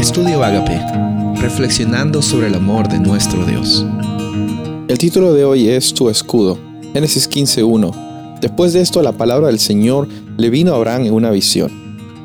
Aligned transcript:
Estudio 0.00 0.42
Agape, 0.42 0.80
reflexionando 1.42 2.22
sobre 2.22 2.46
el 2.46 2.54
amor 2.54 2.88
de 2.88 2.98
nuestro 2.98 3.44
Dios. 3.44 3.84
El 4.88 4.96
título 4.96 5.34
de 5.34 5.44
hoy 5.44 5.68
es 5.68 5.92
Tu 5.92 6.08
escudo, 6.08 6.58
Génesis 6.94 7.28
15.1. 7.28 8.38
Después 8.40 8.72
de 8.72 8.80
esto 8.80 9.02
la 9.02 9.12
palabra 9.12 9.48
del 9.48 9.58
Señor 9.58 10.08
le 10.38 10.48
vino 10.48 10.72
a 10.72 10.76
Abraham 10.76 11.04
en 11.04 11.12
una 11.12 11.30
visión. 11.30 11.70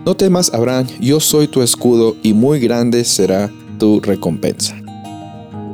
No 0.06 0.16
temas, 0.16 0.54
Abraham, 0.54 0.88
yo 1.02 1.20
soy 1.20 1.50
tu 1.50 1.62
escudo 1.62 2.16
y 2.24 2.32
muy 2.32 2.62
grande 2.62 3.04
será 3.04 3.52
tu 3.78 4.00
recompensa. 4.00 4.74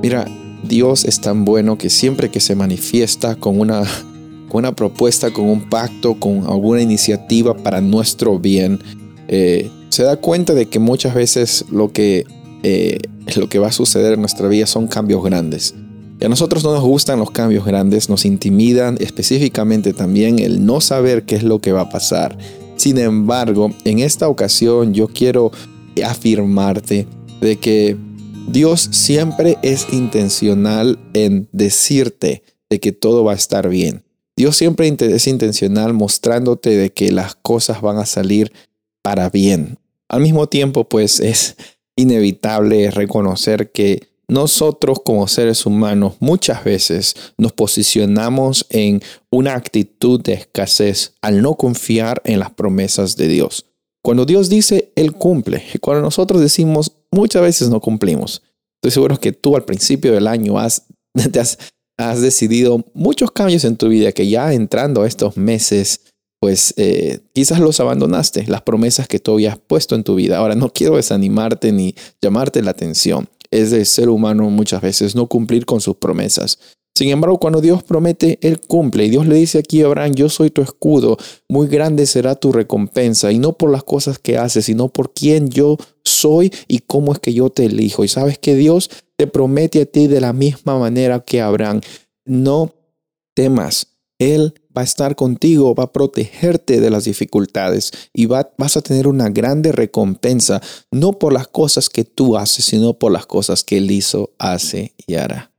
Mira, 0.02 0.25
Dios 0.63 1.05
es 1.05 1.21
tan 1.21 1.45
bueno 1.45 1.77
que 1.77 1.91
siempre 1.91 2.31
que 2.31 2.39
se 2.39 2.55
manifiesta 2.55 3.36
con 3.36 3.59
una, 3.59 3.83
con 4.49 4.65
una 4.65 4.71
propuesta, 4.71 5.31
con 5.31 5.47
un 5.47 5.70
pacto, 5.70 6.15
con 6.15 6.47
alguna 6.47 6.81
iniciativa 6.81 7.55
para 7.55 7.79
nuestro 7.79 8.39
bien, 8.39 8.79
eh, 9.27 9.70
se 9.92 10.04
da 10.04 10.16
cuenta 10.16 10.54
de 10.54 10.68
que 10.68 10.80
muchas 10.80 11.14
veces 11.14 11.65
lo 11.70 11.92
que, 11.92 12.25
eh, 12.64 13.00
lo 13.36 13.50
que 13.50 13.60
va 13.60 13.68
a 13.68 13.71
suceder 13.71 14.14
en 14.14 14.21
nuestra 14.21 14.48
vida 14.48 14.65
son 14.65 14.88
cambios 14.88 15.24
grandes. 15.24 15.75
Y 16.20 16.25
a 16.25 16.29
nosotros 16.29 16.64
no 16.64 16.74
nos 16.74 16.84
gustan 16.84 17.20
los 17.20 17.32
cambios 17.32 17.65
grandes, 17.65 18.10
nos 18.10 18.25
intimidan 18.25 18.98
específicamente 19.00 19.92
también 19.92 20.39
el 20.39 20.65
no 20.65 20.79
saber 20.79 21.24
qué 21.24 21.36
es 21.36 21.43
lo 21.43 21.60
que 21.60 21.74
va 21.74 21.82
a 21.82 21.89
pasar. 21.89 22.38
Sin 22.78 22.98
embargo, 22.98 23.71
en 23.84 24.00
esta 24.00 24.29
ocasión 24.29 24.93
yo 24.93 25.07
quiero 25.07 25.51
afirmarte 26.06 27.06
de 27.42 27.57
que 27.57 27.98
Dios 28.48 28.87
siempre 28.92 29.57
es 29.62 29.87
intencional 29.92 31.00
en 31.14 31.50
decirte 31.51 32.44
de 32.70 32.80
que 32.80 32.92
todo 32.92 33.23
va 33.23 33.34
a 33.34 33.36
estar 33.36 33.67
bien. 33.67 34.03
Dios 34.38 34.56
siempre 34.56 34.95
es 35.00 35.28
intencional 35.28 35.94
mostrándote 35.94 36.70
de 36.70 36.92
que 36.92 37.12
las 37.12 37.36
cosas 37.36 37.81
van 37.81 37.98
a 37.98 38.06
salir 38.06 38.53
para 39.02 39.30
bien. 39.30 39.78
Al 40.11 40.20
mismo 40.20 40.47
tiempo, 40.47 40.89
pues 40.89 41.22
es 41.22 41.56
inevitable 41.95 42.92
reconocer 42.92 43.72
que 43.72 44.09
nosotros 44.28 45.00
como 45.06 45.26
seres 45.30 45.66
humanos 45.66 46.16
muchas 46.20 46.66
veces 46.66 47.16
nos 47.38 47.54
posicionamos 47.54 48.66
en 48.70 49.02
una 49.30 49.56
actitud 49.56 50.20
de 50.20 50.34
escasez 50.34 51.14
al 51.22 51.42
no 51.42 51.56
confiar 51.56 52.22
en 52.26 52.39
las 52.39 52.52
promesas 52.52 53.16
de 53.16 53.30
Dios. 53.30 53.67
Cuando 54.04 54.26
Dios 54.26 54.50
dice, 54.50 54.92
Él 54.98 55.14
cumple. 55.14 55.64
Cuando 55.80 56.02
nosotros 56.02 56.42
decimos, 56.42 56.92
muchas 57.09 57.42
veces 57.42 57.70
no 57.70 57.80
cumplimos. 57.80 58.42
Estoy 58.82 58.92
seguro 58.92 59.17
que 59.17 59.32
tú 59.32 59.56
al 59.56 59.64
principio 59.64 60.12
del 60.12 60.28
año 60.28 60.59
has, 60.59 60.88
has, 61.39 61.58
has 61.98 62.22
decidido 62.22 62.84
muchos 62.94 63.32
cambios 63.32 63.64
en 63.64 63.78
tu 63.78 63.88
vida 63.88 64.12
que 64.12 64.28
ya 64.28 64.52
entrando 64.52 65.04
a 65.04 65.08
estos 65.08 65.38
meses 65.38 66.11
pues 66.42 66.73
eh, 66.78 67.20
quizás 67.34 67.59
los 67.59 67.80
abandonaste, 67.80 68.45
las 68.47 68.64
promesas 68.64 69.08
que 69.08 69.20
tú 69.20 69.34
habías 69.34 69.59
puesto 69.59 69.94
en 69.94 70.03
tu 70.03 70.16
vida. 70.16 70.39
Ahora, 70.39 70.56
no 70.56 70.73
quiero 70.73 70.95
desanimarte 70.95 71.72
ni 71.72 71.94
llamarte 72.20 72.64
la 72.64 72.72
atención. 72.72 73.30
Es 73.52 73.70
de 73.70 73.86
ser 73.86 74.09
humano 74.09 74.50
muchas 74.50 74.81
veces 74.81 75.16
no 75.16 75.28
cumplir 75.28 75.67
con 75.67 75.81
sus 75.81 75.98
promesas. 75.98 76.58
Sin 76.95 77.09
embargo, 77.09 77.38
cuando 77.38 77.61
Dios 77.61 77.83
promete, 77.83 78.39
Él 78.42 78.59
cumple. 78.59 79.06
Y 79.06 79.11
Dios 79.11 79.28
le 79.28 79.36
dice 79.36 79.59
aquí 79.59 79.83
a 79.83 79.86
Abraham, 79.86 80.14
yo 80.16 80.30
soy 80.30 80.50
tu 80.50 80.64
escudo, 80.64 81.17
muy 81.48 81.67
grande 81.67 82.08
será 82.08 82.33
tu 82.33 82.52
recompensa. 82.52 83.31
Y 83.31 83.38
no 83.38 83.53
por 83.53 83.70
las 83.72 83.83
cosas 83.83 84.17
que 84.17 84.39
haces, 84.39 84.66
sino 84.66 84.89
por 84.89 85.14
quién 85.14 85.50
yo 85.50 85.78
soy 86.03 86.52
y 86.67 86.80
cómo 86.80 87.14
es 87.14 87.20
que 87.20 87.36
yo 87.36 87.52
te 87.52 87.66
elijo. 87.66 88.03
Y 88.03 88.08
sabes 88.08 88.39
que 88.39 88.55
Dios 88.55 88.89
te 89.16 89.28
promete 89.28 89.81
a 89.81 89.86
ti 89.86 90.08
de 90.08 90.20
la 90.20 90.33
misma 90.33 90.80
manera 90.80 91.20
que 91.20 91.39
Abraham. 91.39 91.81
No 92.26 92.73
temas, 93.36 93.91
él 94.22 94.53
va 94.77 94.81
a 94.81 94.86
estar 94.86 95.16
contigo, 95.16 95.73
va 95.73 95.86
a 95.86 95.91
protegerte 95.91 96.80
de 96.80 96.89
las 96.89 97.05
dificultades 97.05 97.91
y 98.14 98.27
va, 98.27 98.52
vas 98.58 98.77
a 98.77 98.81
tener 98.81 99.08
una 99.08 99.30
grande 99.30 99.72
recompensa, 99.72 100.61
no 100.91 101.14
por 101.14 101.33
las 101.33 101.47
cosas 101.47 101.89
que 101.89 102.03
tú 102.03 102.38
haces, 102.38 102.66
sino 102.66 102.94
por 102.94 103.11
las 103.11 103.25
cosas 103.25 103.64
que 103.64 103.77
Él 103.77 103.89
hizo, 103.92 104.31
hace 104.38 104.94
y 105.08 105.16
hará. 105.16 105.51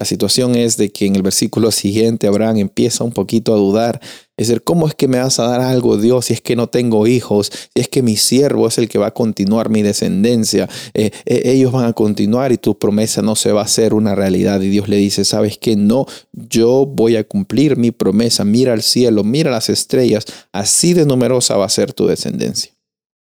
La 0.00 0.06
situación 0.06 0.54
es 0.54 0.78
de 0.78 0.90
que 0.90 1.04
en 1.04 1.14
el 1.14 1.20
versículo 1.20 1.70
siguiente 1.70 2.26
Abraham 2.26 2.56
empieza 2.56 3.04
un 3.04 3.12
poquito 3.12 3.52
a 3.52 3.58
dudar. 3.58 4.00
Es 4.38 4.48
decir, 4.48 4.64
¿cómo 4.64 4.88
es 4.88 4.94
que 4.94 5.08
me 5.08 5.18
vas 5.18 5.38
a 5.38 5.46
dar 5.46 5.60
algo, 5.60 5.98
Dios, 5.98 6.24
si 6.24 6.32
es 6.32 6.40
que 6.40 6.56
no 6.56 6.70
tengo 6.70 7.06
hijos? 7.06 7.52
Si 7.52 7.82
es 7.82 7.88
que 7.88 8.02
mi 8.02 8.16
siervo 8.16 8.66
es 8.66 8.78
el 8.78 8.88
que 8.88 8.96
va 8.96 9.08
a 9.08 9.10
continuar 9.10 9.68
mi 9.68 9.82
descendencia. 9.82 10.70
Eh, 10.94 11.10
eh, 11.26 11.42
ellos 11.44 11.72
van 11.72 11.84
a 11.84 11.92
continuar 11.92 12.50
y 12.50 12.56
tu 12.56 12.78
promesa 12.78 13.20
no 13.20 13.36
se 13.36 13.52
va 13.52 13.60
a 13.60 13.64
hacer 13.64 13.92
una 13.92 14.14
realidad. 14.14 14.62
Y 14.62 14.70
Dios 14.70 14.88
le 14.88 14.96
dice, 14.96 15.26
¿sabes 15.26 15.58
qué? 15.58 15.76
No, 15.76 16.06
yo 16.32 16.86
voy 16.86 17.16
a 17.16 17.24
cumplir 17.24 17.76
mi 17.76 17.90
promesa. 17.90 18.42
Mira 18.42 18.72
al 18.72 18.80
cielo, 18.80 19.22
mira 19.22 19.50
las 19.50 19.68
estrellas. 19.68 20.24
Así 20.50 20.94
de 20.94 21.04
numerosa 21.04 21.58
va 21.58 21.66
a 21.66 21.68
ser 21.68 21.92
tu 21.92 22.06
descendencia. 22.06 22.72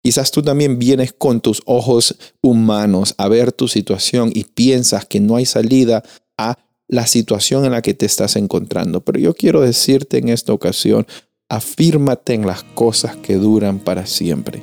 Quizás 0.03 0.31
tú 0.31 0.43
también 0.43 0.79
vienes 0.79 1.15
con 1.15 1.41
tus 1.41 1.63
ojos 1.65 2.15
humanos 2.43 3.15
a 3.17 3.27
ver 3.29 3.53
tu 3.53 3.69
situación 3.69 4.31
y 4.35 4.45
piensas 4.45 5.07
que 5.07 5.19
no 5.19 5.37
hay 5.37 5.47
salida 5.47 6.03
a 6.39 6.57
la 6.89 7.07
situación 7.07 7.65
en 7.65 7.73
la 7.73 7.83
que 7.83 7.95
te 7.95 8.07
estás 8.07 8.37
encontrando. 8.37 9.03
Pero 9.03 9.21
yo 9.21 9.35
quiero 9.35 9.61
decirte 9.61 10.19
en 10.19 10.31
esta 10.31 10.53
ocasión, 10.53 11.07
afírmate 11.49 12.35
en 12.35 12.47
las 12.47 12.63
cosas 12.63 13.17
que 13.17 13.37
duran 13.37 13.79
para 13.79 14.07
siempre. 14.07 14.63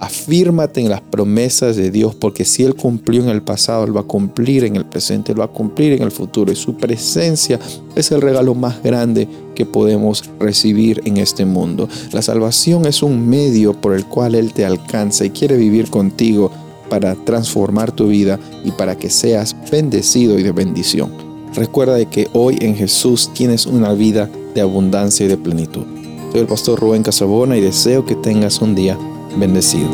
Afírmate 0.00 0.80
en 0.80 0.88
las 0.88 1.00
promesas 1.00 1.76
de 1.76 1.92
Dios, 1.92 2.16
porque 2.16 2.44
si 2.44 2.64
Él 2.64 2.74
cumplió 2.74 3.22
en 3.22 3.28
el 3.28 3.42
pasado, 3.42 3.84
Él 3.84 3.96
va 3.96 4.00
a 4.00 4.04
cumplir 4.04 4.64
en 4.64 4.74
el 4.74 4.84
presente, 4.84 5.30
Él 5.30 5.40
va 5.40 5.44
a 5.44 5.48
cumplir 5.48 5.92
en 5.92 6.02
el 6.02 6.10
futuro. 6.10 6.50
Y 6.50 6.56
su 6.56 6.76
presencia 6.76 7.60
es 7.94 8.10
el 8.10 8.20
regalo 8.20 8.56
más 8.56 8.82
grande 8.82 9.28
que 9.54 9.64
podemos 9.64 10.24
recibir 10.40 11.00
en 11.04 11.18
este 11.18 11.44
mundo. 11.44 11.88
La 12.10 12.20
salvación 12.20 12.86
es 12.86 13.04
un 13.04 13.28
medio 13.28 13.80
por 13.80 13.94
el 13.94 14.04
cual 14.06 14.34
Él 14.34 14.52
te 14.52 14.64
alcanza 14.64 15.24
y 15.24 15.30
quiere 15.30 15.56
vivir 15.56 15.88
contigo 15.88 16.50
para 16.90 17.14
transformar 17.14 17.92
tu 17.92 18.08
vida 18.08 18.40
y 18.64 18.72
para 18.72 18.98
que 18.98 19.08
seas 19.08 19.54
bendecido 19.70 20.36
y 20.36 20.42
de 20.42 20.50
bendición. 20.50 21.21
Recuerda 21.54 21.96
de 21.96 22.06
que 22.06 22.28
hoy 22.32 22.58
en 22.62 22.74
Jesús 22.74 23.30
tienes 23.34 23.66
una 23.66 23.92
vida 23.92 24.30
de 24.54 24.62
abundancia 24.62 25.26
y 25.26 25.28
de 25.28 25.36
plenitud. 25.36 25.84
Soy 26.30 26.40
el 26.40 26.46
pastor 26.46 26.80
Rubén 26.80 27.02
Casabona 27.02 27.58
y 27.58 27.60
deseo 27.60 28.06
que 28.06 28.14
tengas 28.14 28.62
un 28.62 28.74
día 28.74 28.98
bendecido. 29.36 29.88